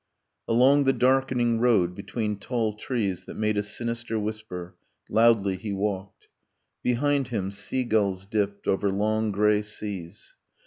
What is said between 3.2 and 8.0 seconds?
That made a sinister whisper, loudly he walked. Behind him, sea